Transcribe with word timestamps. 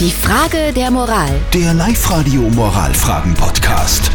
Die 0.00 0.10
Frage 0.10 0.72
der 0.74 0.90
Moral. 0.90 1.30
Der 1.52 1.72
Live-Radio 1.72 2.40
Moralfragen-Podcast. 2.50 4.10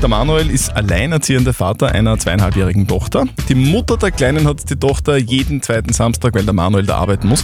Der 0.00 0.08
Manuel 0.08 0.50
ist 0.50 0.70
alleinerziehender 0.70 1.52
Vater 1.52 1.88
einer 1.88 2.16
zweieinhalbjährigen 2.16 2.86
Tochter. 2.86 3.24
Die 3.48 3.56
Mutter 3.56 3.96
der 3.96 4.12
Kleinen 4.12 4.46
hat 4.46 4.70
die 4.70 4.76
Tochter 4.76 5.16
jeden 5.16 5.62
zweiten 5.62 5.92
Samstag, 5.92 6.34
weil 6.36 6.44
der 6.44 6.52
Manuel 6.52 6.86
da 6.86 6.96
arbeiten 6.96 7.26
muss. 7.26 7.42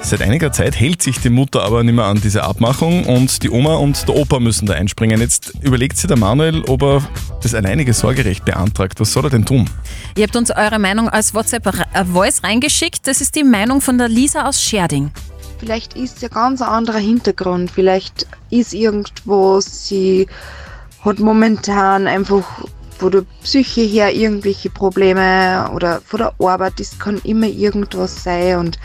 Seit 0.00 0.22
einiger 0.22 0.50
Zeit 0.50 0.80
hält 0.80 1.02
sich 1.02 1.20
die 1.20 1.28
Mutter 1.28 1.62
aber 1.62 1.84
nicht 1.84 1.94
mehr 1.94 2.06
an 2.06 2.22
diese 2.22 2.42
Abmachung 2.42 3.04
und 3.04 3.42
die 3.42 3.50
Oma 3.50 3.74
und 3.74 4.08
der 4.08 4.16
Opa 4.16 4.40
müssen 4.40 4.64
da 4.64 4.72
einspringen. 4.72 5.20
Jetzt 5.20 5.52
überlegt 5.60 5.98
sich 5.98 6.08
der 6.08 6.16
Manuel, 6.16 6.62
ob 6.68 6.82
er 6.82 7.02
das 7.42 7.54
alleinige 7.54 7.92
Sorgerecht 7.92 8.46
beantragt. 8.46 8.98
Was 8.98 9.12
soll 9.12 9.24
er 9.24 9.30
denn 9.30 9.44
tun? 9.44 9.68
Ihr 10.16 10.24
habt 10.24 10.36
uns 10.36 10.50
eure 10.50 10.78
Meinung 10.78 11.10
als 11.10 11.34
WhatsApp-Voice 11.34 12.44
reingeschickt. 12.44 13.06
Das 13.06 13.20
ist 13.20 13.34
die 13.34 13.44
Meinung 13.44 13.82
von 13.82 13.98
der 13.98 14.08
Lisa 14.08 14.48
aus 14.48 14.62
Scherding. 14.62 15.10
Vielleicht 15.58 15.94
ist 15.96 16.22
ja 16.22 16.28
ganz 16.28 16.60
ein 16.60 16.68
anderer 16.68 16.98
Hintergrund. 16.98 17.70
Vielleicht 17.70 18.26
ist 18.50 18.74
irgendwo 18.74 19.60
sie 19.60 20.26
hat 21.04 21.18
momentan 21.18 22.06
einfach 22.06 22.44
von 22.98 23.12
der 23.12 23.24
Psyche 23.42 23.82
her 23.82 24.14
irgendwelche 24.14 24.70
Probleme 24.70 25.70
oder 25.74 26.00
von 26.00 26.18
der 26.18 26.34
Arbeit. 26.38 26.74
Das 26.78 26.98
kann 26.98 27.20
immer 27.24 27.46
irgendwas 27.46 28.22
sein 28.22 28.58
und 28.58 28.78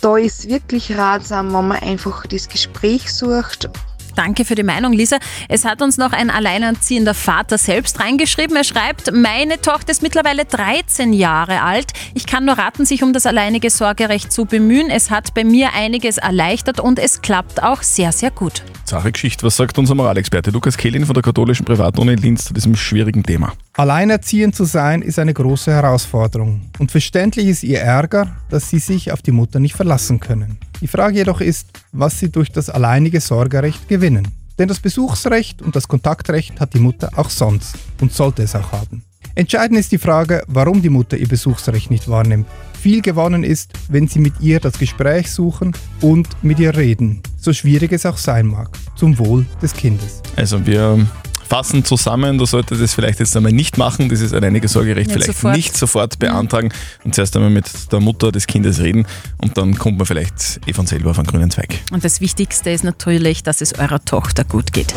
da 0.00 0.16
ist 0.16 0.48
wirklich 0.48 0.96
ratsam, 0.96 1.54
wenn 1.54 1.68
man 1.68 1.78
einfach 1.78 2.26
das 2.26 2.48
Gespräch 2.48 3.14
sucht 3.14 3.70
Danke 4.14 4.44
für 4.44 4.54
die 4.54 4.62
Meinung, 4.62 4.92
Lisa. 4.92 5.18
Es 5.48 5.64
hat 5.64 5.82
uns 5.82 5.96
noch 5.96 6.12
ein 6.12 6.30
alleinerziehender 6.30 7.14
Vater 7.14 7.58
selbst 7.58 8.00
reingeschrieben. 8.00 8.56
Er 8.56 8.64
schreibt, 8.64 9.12
meine 9.12 9.60
Tochter 9.60 9.90
ist 9.90 10.02
mittlerweile 10.02 10.44
13 10.44 11.12
Jahre 11.12 11.62
alt. 11.62 11.92
Ich 12.14 12.26
kann 12.26 12.44
nur 12.44 12.58
raten, 12.58 12.84
sich 12.84 13.02
um 13.02 13.12
das 13.12 13.26
alleinige 13.26 13.70
Sorgerecht 13.70 14.32
zu 14.32 14.44
bemühen. 14.44 14.90
Es 14.90 15.10
hat 15.10 15.34
bei 15.34 15.44
mir 15.44 15.72
einiges 15.74 16.18
erleichtert 16.18 16.80
und 16.80 16.98
es 16.98 17.22
klappt 17.22 17.62
auch 17.62 17.82
sehr, 17.82 18.12
sehr 18.12 18.30
gut. 18.30 18.62
Sache 18.84 19.12
Geschichte. 19.12 19.44
Was 19.46 19.56
sagt 19.56 19.78
unser 19.78 19.94
Moralexperte 19.94 20.50
Lukas 20.50 20.76
Kehlin 20.76 21.06
von 21.06 21.14
der 21.14 21.22
katholischen 21.22 21.64
Privatuni 21.64 22.12
in 22.12 22.18
Linz 22.18 22.44
zu 22.44 22.54
diesem 22.54 22.76
schwierigen 22.76 23.22
Thema? 23.22 23.52
Alleinerziehend 23.74 24.54
zu 24.54 24.64
sein 24.64 25.00
ist 25.00 25.18
eine 25.18 25.32
große 25.32 25.72
Herausforderung. 25.72 26.60
Und 26.78 26.90
verständlich 26.90 27.46
ist 27.46 27.62
ihr 27.62 27.80
Ärger, 27.80 28.36
dass 28.50 28.68
sie 28.68 28.78
sich 28.78 29.12
auf 29.12 29.22
die 29.22 29.32
Mutter 29.32 29.60
nicht 29.60 29.74
verlassen 29.74 30.20
können. 30.20 30.58
Die 30.82 30.86
Frage 30.86 31.16
jedoch 31.16 31.40
ist, 31.40 31.68
was 31.90 32.18
sie 32.18 32.30
durch 32.30 32.52
das 32.52 32.68
alleinige 32.68 33.20
Sorgerecht 33.22 33.88
gewinnen. 33.88 34.28
Denn 34.58 34.68
das 34.68 34.80
Besuchsrecht 34.80 35.62
und 35.62 35.74
das 35.74 35.88
Kontaktrecht 35.88 36.60
hat 36.60 36.74
die 36.74 36.80
Mutter 36.80 37.10
auch 37.16 37.30
sonst 37.30 37.74
und 38.02 38.12
sollte 38.12 38.42
es 38.42 38.54
auch 38.54 38.72
haben. 38.72 39.04
Entscheidend 39.34 39.78
ist 39.78 39.90
die 39.92 39.98
Frage, 39.98 40.44
warum 40.48 40.82
die 40.82 40.90
Mutter 40.90 41.16
ihr 41.16 41.28
Besuchsrecht 41.28 41.90
nicht 41.90 42.08
wahrnimmt. 42.08 42.46
Viel 42.78 43.00
gewonnen 43.00 43.42
ist, 43.42 43.72
wenn 43.88 44.06
sie 44.06 44.18
mit 44.18 44.34
ihr 44.40 44.60
das 44.60 44.78
Gespräch 44.78 45.30
suchen 45.30 45.72
und 46.02 46.28
mit 46.42 46.58
ihr 46.58 46.76
reden, 46.76 47.22
so 47.38 47.54
schwierig 47.54 47.92
es 47.92 48.04
auch 48.04 48.18
sein 48.18 48.46
mag, 48.46 48.68
zum 48.96 49.18
Wohl 49.18 49.46
des 49.62 49.72
Kindes. 49.72 50.20
Also 50.36 50.66
wir 50.66 51.06
fassen 51.52 51.84
zusammen, 51.84 52.38
du 52.38 52.46
solltest 52.46 52.80
es 52.80 52.94
vielleicht 52.94 53.20
jetzt 53.20 53.36
einmal 53.36 53.52
nicht 53.52 53.76
machen, 53.76 54.08
dieses 54.08 54.32
alleinige 54.32 54.68
Sorgerecht 54.68 55.08
Nicht 55.08 55.12
vielleicht 55.12 55.36
sofort. 55.38 55.54
nicht 55.54 55.76
sofort 55.76 56.18
beantragen 56.18 56.72
und 57.04 57.14
zuerst 57.14 57.36
einmal 57.36 57.50
mit 57.50 57.66
der 57.92 58.00
Mutter 58.00 58.32
des 58.32 58.46
Kindes 58.46 58.80
reden 58.80 59.06
und 59.36 59.58
dann 59.58 59.76
kommt 59.78 59.98
man 59.98 60.06
vielleicht 60.06 60.60
eh 60.66 60.72
von 60.72 60.86
selber 60.86 61.10
auf 61.10 61.18
einen 61.18 61.26
grünen 61.26 61.50
Zweig. 61.50 61.80
Und 61.92 62.04
das 62.04 62.22
Wichtigste 62.22 62.70
ist 62.70 62.84
natürlich, 62.84 63.42
dass 63.42 63.60
es 63.60 63.78
eurer 63.78 64.02
Tochter 64.02 64.44
gut 64.44 64.72
geht. 64.72 64.94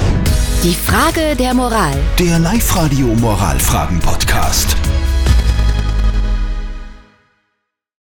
Die 0.64 0.74
Frage 0.74 1.36
der 1.38 1.54
Moral. 1.54 1.98
Der 2.20 2.40
Live-Radio 2.40 3.08
Moralfragen-Podcast. 3.08 4.78